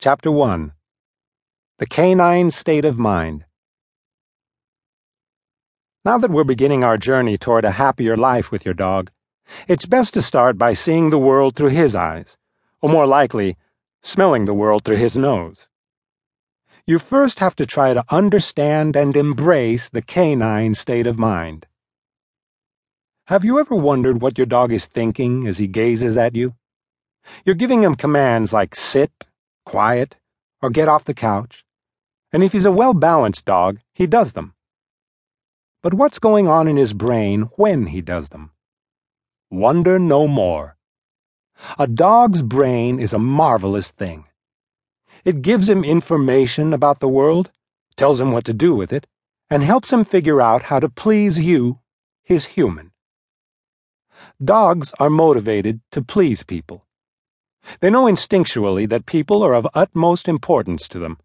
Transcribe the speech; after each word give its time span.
Chapter 0.00 0.30
1 0.30 0.74
The 1.80 1.86
Canine 1.86 2.52
State 2.52 2.84
of 2.84 3.00
Mind. 3.00 3.46
Now 6.04 6.18
that 6.18 6.30
we're 6.30 6.44
beginning 6.44 6.84
our 6.84 6.96
journey 6.96 7.36
toward 7.36 7.64
a 7.64 7.72
happier 7.72 8.16
life 8.16 8.52
with 8.52 8.64
your 8.64 8.74
dog, 8.74 9.10
it's 9.66 9.86
best 9.86 10.14
to 10.14 10.22
start 10.22 10.56
by 10.56 10.72
seeing 10.72 11.10
the 11.10 11.18
world 11.18 11.56
through 11.56 11.70
his 11.70 11.96
eyes, 11.96 12.36
or 12.80 12.88
more 12.88 13.08
likely, 13.08 13.56
smelling 14.00 14.44
the 14.44 14.54
world 14.54 14.84
through 14.84 14.98
his 14.98 15.16
nose. 15.16 15.68
You 16.86 17.00
first 17.00 17.40
have 17.40 17.56
to 17.56 17.66
try 17.66 17.92
to 17.92 18.04
understand 18.08 18.94
and 18.94 19.16
embrace 19.16 19.88
the 19.88 20.00
canine 20.00 20.76
state 20.76 21.08
of 21.08 21.18
mind. 21.18 21.66
Have 23.26 23.44
you 23.44 23.58
ever 23.58 23.74
wondered 23.74 24.22
what 24.22 24.38
your 24.38 24.46
dog 24.46 24.70
is 24.70 24.86
thinking 24.86 25.48
as 25.48 25.58
he 25.58 25.66
gazes 25.66 26.16
at 26.16 26.36
you? 26.36 26.54
You're 27.44 27.56
giving 27.56 27.82
him 27.82 27.96
commands 27.96 28.52
like 28.52 28.76
sit, 28.76 29.10
quiet, 29.68 30.16
or 30.62 30.70
get 30.70 30.88
off 30.88 31.04
the 31.04 31.14
couch. 31.14 31.64
And 32.32 32.42
if 32.42 32.52
he's 32.52 32.64
a 32.64 32.72
well 32.72 32.94
balanced 32.94 33.44
dog, 33.44 33.80
he 33.92 34.06
does 34.06 34.32
them. 34.32 34.54
But 35.82 35.94
what's 35.94 36.18
going 36.18 36.48
on 36.48 36.66
in 36.66 36.76
his 36.76 36.92
brain 36.92 37.42
when 37.56 37.86
he 37.88 38.00
does 38.00 38.30
them? 38.30 38.50
Wonder 39.50 39.98
no 39.98 40.26
more. 40.26 40.76
A 41.78 41.86
dog's 41.86 42.42
brain 42.42 42.98
is 42.98 43.12
a 43.12 43.18
marvelous 43.18 43.90
thing. 43.90 44.24
It 45.24 45.42
gives 45.42 45.68
him 45.68 45.84
information 45.84 46.72
about 46.72 47.00
the 47.00 47.08
world, 47.08 47.50
tells 47.96 48.20
him 48.20 48.32
what 48.32 48.44
to 48.46 48.54
do 48.54 48.74
with 48.74 48.92
it, 48.92 49.06
and 49.50 49.62
helps 49.62 49.92
him 49.92 50.02
figure 50.04 50.40
out 50.40 50.64
how 50.64 50.80
to 50.80 50.88
please 50.88 51.38
you, 51.38 51.80
his 52.22 52.46
human. 52.56 52.92
Dogs 54.42 54.94
are 54.98 55.10
motivated 55.10 55.80
to 55.92 56.02
please 56.02 56.42
people. 56.42 56.87
They 57.80 57.90
know 57.90 58.04
instinctually 58.04 58.88
that 58.88 59.06
people 59.06 59.42
are 59.42 59.54
of 59.54 59.68
utmost 59.74 60.28
importance 60.28 60.88
to 60.88 60.98
them, 60.98 61.18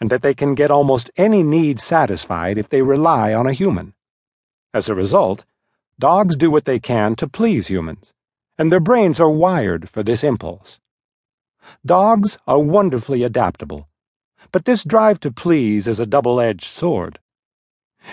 and 0.00 0.10
that 0.10 0.22
they 0.22 0.34
can 0.34 0.54
get 0.54 0.70
almost 0.70 1.10
any 1.16 1.42
need 1.42 1.80
satisfied 1.80 2.58
if 2.58 2.68
they 2.68 2.82
rely 2.82 3.32
on 3.32 3.46
a 3.46 3.52
human. 3.52 3.94
As 4.74 4.88
a 4.88 4.94
result, 4.94 5.44
dogs 5.98 6.36
do 6.36 6.50
what 6.50 6.64
they 6.64 6.78
can 6.78 7.16
to 7.16 7.26
please 7.26 7.68
humans, 7.68 8.12
and 8.58 8.70
their 8.70 8.80
brains 8.80 9.18
are 9.20 9.30
wired 9.30 9.88
for 9.88 10.02
this 10.02 10.22
impulse. 10.22 10.80
Dogs 11.84 12.38
are 12.46 12.60
wonderfully 12.60 13.22
adaptable, 13.22 13.88
but 14.52 14.64
this 14.64 14.84
drive 14.84 15.18
to 15.20 15.30
please 15.30 15.88
is 15.88 15.98
a 15.98 16.06
double 16.06 16.40
edged 16.40 16.64
sword. 16.64 17.18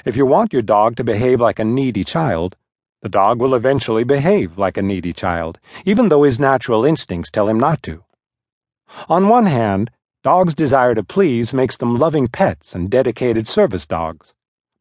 If 0.05 0.15
you 0.15 0.25
want 0.25 0.53
your 0.53 0.61
dog 0.61 0.95
to 0.95 1.03
behave 1.03 1.39
like 1.39 1.59
a 1.59 1.65
needy 1.65 2.03
child, 2.03 2.55
the 3.03 3.09
dog 3.09 3.41
will 3.41 3.53
eventually 3.53 4.05
behave 4.05 4.57
like 4.57 4.77
a 4.77 4.81
needy 4.81 5.11
child, 5.11 5.59
even 5.83 6.07
though 6.07 6.23
his 6.23 6.39
natural 6.39 6.85
instincts 6.85 7.29
tell 7.29 7.49
him 7.49 7.59
not 7.59 7.83
to. 7.83 8.05
On 9.09 9.27
one 9.27 9.45
hand, 9.45 9.91
dogs' 10.23 10.55
desire 10.55 10.95
to 10.95 11.03
please 11.03 11.53
makes 11.53 11.75
them 11.75 11.99
loving 11.99 12.29
pets 12.29 12.73
and 12.73 12.89
dedicated 12.89 13.45
service 13.45 13.85
dogs, 13.85 14.33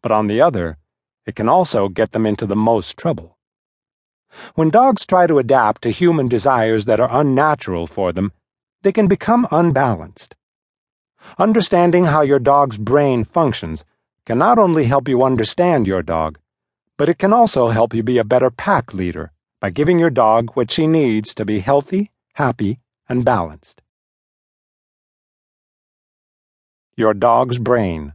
but 0.03 0.13
on 0.13 0.29
the 0.29 0.41
other, 0.41 0.79
it 1.27 1.35
can 1.35 1.49
also 1.49 1.89
get 1.89 2.13
them 2.13 2.25
into 2.25 2.47
the 2.47 2.55
most 2.55 2.97
trouble. 2.97 3.37
When 4.55 4.71
dogs 4.71 5.05
try 5.05 5.27
to 5.27 5.41
adapt 5.41 5.83
to 5.83 5.91
human 5.91 6.29
desires 6.29 6.85
that 6.85 7.01
are 7.01 7.11
unnatural 7.11 7.89
for 7.89 8.13
them, 8.13 8.31
they 8.83 8.93
can 8.93 9.09
become 9.09 9.49
unbalanced. 9.51 10.37
Understanding 11.39 12.05
how 12.05 12.23
your 12.23 12.39
dog's 12.39 12.79
brain 12.79 13.25
functions 13.25 13.85
can 14.27 14.39
not 14.39 14.61
only 14.61 14.85
help 14.85 15.09
you 15.09 15.25
understand 15.25 15.89
your 15.89 16.05
dog, 16.05 16.39
but 17.03 17.09
it 17.09 17.19
can 17.19 17.33
also 17.33 17.67
help 17.67 17.93
you 17.93 18.01
be 18.01 18.17
a 18.17 18.23
better 18.23 18.49
pack 18.49 18.95
leader 18.95 19.33
by 19.61 19.71
giving 19.71 19.99
your 19.99 20.09
dog 20.09 20.53
what 20.55 20.71
she 20.71 20.87
needs 20.87 21.35
to 21.35 21.45
be 21.45 21.59
healthy, 21.59 22.13
happy, 22.35 22.79
and 23.09 23.25
balanced. 23.25 23.83
Your 26.97 27.13
dog's 27.13 27.59
brain. 27.59 28.13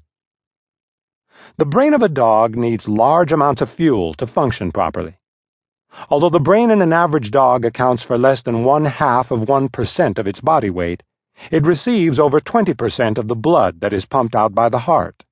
The 1.58 1.66
brain 1.66 1.94
of 1.94 2.02
a 2.02 2.08
dog 2.08 2.56
needs 2.56 2.88
large 2.88 3.34
amounts 3.34 3.62
of 3.62 3.70
fuel 3.70 4.14
to 4.14 4.26
function 4.26 4.72
properly. 4.72 5.18
Although 6.10 6.30
the 6.30 6.40
brain 6.40 6.72
in 6.72 6.82
an 6.82 6.94
average 6.94 7.30
dog 7.30 7.66
accounts 7.66 8.04
for 8.04 8.18
less 8.18 8.42
than 8.42 8.64
one 8.64 8.86
half 8.86 9.32
of 9.32 9.42
1% 9.42 10.18
of 10.18 10.28
its 10.28 10.40
body 10.40 10.70
weight, 10.70 11.04
it 11.52 11.66
receives 11.66 12.20
over 12.20 12.40
20% 12.40 13.18
of 13.18 13.28
the 13.28 13.36
blood 13.36 13.82
that 13.82 13.92
is 13.92 14.06
pumped 14.06 14.34
out 14.34 14.56
by 14.56 14.70
the 14.70 14.88
heart. 14.88 15.26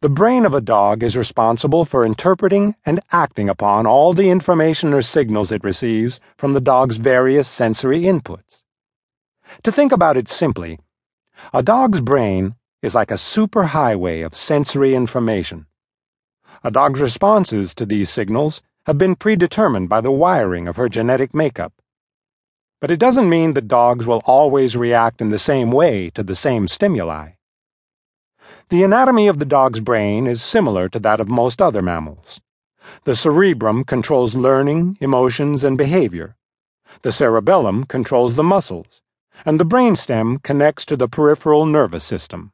The 0.00 0.08
brain 0.08 0.44
of 0.44 0.54
a 0.54 0.60
dog 0.60 1.02
is 1.02 1.16
responsible 1.16 1.84
for 1.84 2.04
interpreting 2.04 2.74
and 2.86 3.00
acting 3.12 3.48
upon 3.48 3.86
all 3.86 4.14
the 4.14 4.30
information 4.30 4.92
or 4.92 5.02
signals 5.02 5.52
it 5.52 5.64
receives 5.64 6.20
from 6.36 6.52
the 6.52 6.60
dog's 6.60 6.96
various 6.96 7.48
sensory 7.48 8.00
inputs. 8.00 8.62
To 9.62 9.72
think 9.72 9.92
about 9.92 10.16
it 10.16 10.28
simply, 10.28 10.78
a 11.52 11.62
dog's 11.62 12.00
brain 12.00 12.54
is 12.82 12.94
like 12.94 13.10
a 13.10 13.14
superhighway 13.14 14.24
of 14.24 14.34
sensory 14.34 14.94
information. 14.94 15.66
A 16.62 16.70
dog's 16.70 17.00
responses 17.00 17.74
to 17.74 17.86
these 17.86 18.10
signals 18.10 18.62
have 18.86 18.98
been 18.98 19.16
predetermined 19.16 19.88
by 19.88 20.00
the 20.00 20.12
wiring 20.12 20.68
of 20.68 20.76
her 20.76 20.88
genetic 20.88 21.34
makeup. 21.34 21.72
But 22.80 22.90
it 22.90 22.98
doesn't 22.98 23.28
mean 23.28 23.52
that 23.54 23.68
dogs 23.68 24.06
will 24.06 24.22
always 24.24 24.76
react 24.76 25.20
in 25.20 25.28
the 25.28 25.38
same 25.38 25.70
way 25.70 26.10
to 26.10 26.22
the 26.22 26.34
same 26.34 26.66
stimuli. 26.66 27.32
The 28.70 28.84
anatomy 28.84 29.26
of 29.26 29.40
the 29.40 29.44
dog's 29.44 29.80
brain 29.80 30.28
is 30.28 30.40
similar 30.40 30.88
to 30.90 31.00
that 31.00 31.18
of 31.18 31.28
most 31.28 31.60
other 31.60 31.82
mammals. 31.82 32.40
The 33.02 33.16
cerebrum 33.16 33.82
controls 33.82 34.36
learning, 34.36 34.96
emotions, 35.00 35.64
and 35.64 35.76
behavior. 35.76 36.36
The 37.02 37.10
cerebellum 37.10 37.82
controls 37.86 38.36
the 38.36 38.44
muscles, 38.44 39.02
and 39.44 39.58
the 39.58 39.64
brainstem 39.64 40.40
connects 40.44 40.84
to 40.84 40.96
the 40.96 41.08
peripheral 41.08 41.66
nervous 41.66 42.04
system. 42.04 42.52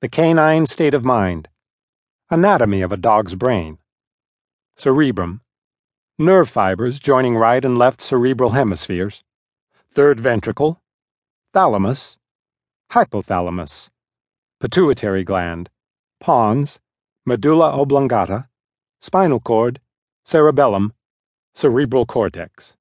The 0.00 0.08
canine 0.08 0.64
state 0.64 0.94
of 0.94 1.04
mind. 1.04 1.50
Anatomy 2.30 2.80
of 2.80 2.92
a 2.92 2.96
dog's 2.96 3.34
brain. 3.34 3.76
Cerebrum. 4.74 5.42
Nerve 6.18 6.48
fibers 6.48 6.98
joining 6.98 7.36
right 7.36 7.62
and 7.62 7.76
left 7.76 8.00
cerebral 8.00 8.50
hemispheres. 8.50 9.22
Third 9.90 10.18
ventricle. 10.18 10.80
Thalamus. 11.52 12.16
Hypothalamus 12.92 13.90
pituitary 14.60 15.22
gland, 15.24 15.70
pons, 16.20 16.80
medulla 17.24 17.70
oblongata, 17.78 18.48
spinal 19.00 19.40
cord, 19.40 19.80
cerebellum, 20.24 20.92
cerebral 21.54 22.06
cortex. 22.06 22.74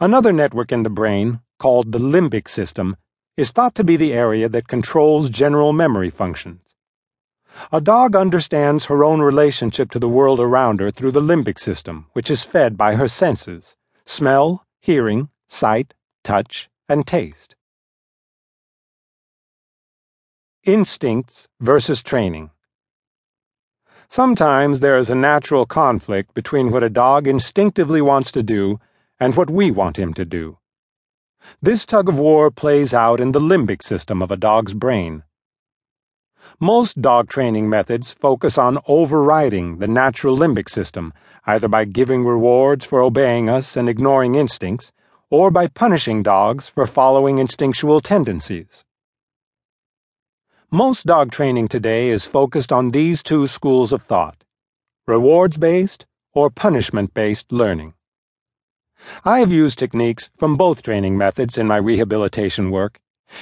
Another 0.00 0.32
network 0.32 0.72
in 0.72 0.82
the 0.82 0.90
brain, 0.90 1.40
called 1.58 1.92
the 1.92 1.98
limbic 1.98 2.48
system, 2.48 2.96
is 3.36 3.52
thought 3.52 3.74
to 3.74 3.84
be 3.84 3.96
the 3.96 4.12
area 4.12 4.48
that 4.48 4.68
controls 4.68 5.28
general 5.28 5.72
memory 5.72 6.10
functions. 6.10 6.62
A 7.72 7.80
dog 7.80 8.14
understands 8.14 8.86
her 8.86 9.02
own 9.02 9.20
relationship 9.20 9.90
to 9.90 9.98
the 9.98 10.08
world 10.08 10.40
around 10.40 10.80
her 10.80 10.90
through 10.90 11.12
the 11.12 11.22
limbic 11.22 11.58
system, 11.58 12.06
which 12.12 12.30
is 12.30 12.44
fed 12.44 12.76
by 12.76 12.94
her 12.94 13.08
senses 13.08 13.76
smell, 14.04 14.64
hearing, 14.80 15.28
sight, 15.48 15.92
touch, 16.22 16.70
and 16.88 17.06
taste. 17.06 17.55
Instincts 20.66 21.46
versus 21.60 22.02
training. 22.02 22.50
Sometimes 24.08 24.80
there 24.80 24.98
is 24.98 25.08
a 25.08 25.14
natural 25.14 25.64
conflict 25.64 26.34
between 26.34 26.72
what 26.72 26.82
a 26.82 26.90
dog 26.90 27.28
instinctively 27.28 28.02
wants 28.02 28.32
to 28.32 28.42
do 28.42 28.80
and 29.20 29.36
what 29.36 29.48
we 29.48 29.70
want 29.70 29.96
him 29.96 30.12
to 30.14 30.24
do. 30.24 30.58
This 31.62 31.86
tug 31.86 32.08
of 32.08 32.18
war 32.18 32.50
plays 32.50 32.92
out 32.92 33.20
in 33.20 33.30
the 33.30 33.38
limbic 33.38 33.80
system 33.80 34.20
of 34.20 34.32
a 34.32 34.36
dog's 34.36 34.74
brain. 34.74 35.22
Most 36.58 37.00
dog 37.00 37.28
training 37.28 37.68
methods 37.70 38.10
focus 38.10 38.58
on 38.58 38.80
overriding 38.88 39.78
the 39.78 39.86
natural 39.86 40.36
limbic 40.36 40.68
system, 40.68 41.12
either 41.46 41.68
by 41.68 41.84
giving 41.84 42.24
rewards 42.24 42.84
for 42.84 43.00
obeying 43.00 43.48
us 43.48 43.76
and 43.76 43.88
ignoring 43.88 44.34
instincts, 44.34 44.90
or 45.30 45.52
by 45.52 45.68
punishing 45.68 46.24
dogs 46.24 46.66
for 46.66 46.88
following 46.88 47.38
instinctual 47.38 48.00
tendencies. 48.00 48.84
Most 50.72 51.06
dog 51.06 51.30
training 51.30 51.68
today 51.68 52.08
is 52.08 52.26
focused 52.26 52.72
on 52.72 52.90
these 52.90 53.22
two 53.22 53.46
schools 53.46 53.92
of 53.92 54.02
thought 54.02 54.42
rewards 55.06 55.56
based 55.56 56.06
or 56.34 56.50
punishment 56.50 57.14
based 57.14 57.52
learning. 57.52 57.94
I 59.24 59.38
have 59.38 59.52
used 59.52 59.78
techniques 59.78 60.28
from 60.36 60.56
both 60.56 60.82
training 60.82 61.16
methods 61.16 61.56
in 61.56 61.68
my 61.68 61.76
rehabilitation 61.76 62.72
work, 62.72 62.98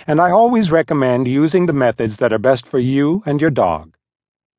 and 0.06 0.20
I 0.20 0.32
always 0.32 0.70
recommend 0.70 1.26
using 1.26 1.64
the 1.64 1.72
methods 1.72 2.18
that 2.18 2.30
are 2.30 2.38
best 2.38 2.66
for 2.66 2.78
you 2.78 3.22
and 3.24 3.40
your 3.40 3.50
dog. 3.50 3.96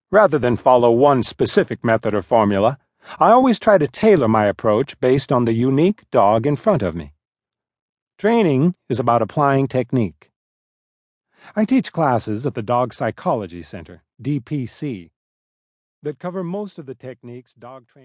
Rather 0.09 0.39
than 0.39 0.57
follow 0.57 0.89
one 0.89 1.21
specific 1.21 1.85
method 1.85 2.15
or 2.15 2.23
formula, 2.23 2.79
I 3.19 3.29
always 3.29 3.59
try 3.59 3.77
to 3.77 3.87
tailor 3.87 4.27
my 4.27 4.47
approach 4.47 4.99
based 4.99 5.31
on 5.31 5.45
the 5.45 5.53
unique 5.53 6.09
dog 6.09 6.47
in 6.47 6.55
front 6.55 6.81
of 6.81 6.95
me. 6.95 7.13
Training 8.17 8.73
is 8.89 8.99
about 8.99 9.21
applying 9.21 9.67
technique. 9.67 10.31
I 11.53 11.65
teach 11.65 11.91
classes 11.91 12.45
at 12.45 12.53
the 12.53 12.61
Dog 12.61 12.93
Psychology 12.93 13.61
Center, 13.61 14.03
DPC, 14.21 15.11
that 16.01 16.19
cover 16.19 16.43
most 16.43 16.79
of 16.79 16.85
the 16.85 16.95
techniques 16.95 17.53
dog 17.53 17.87
trainers 17.87 18.03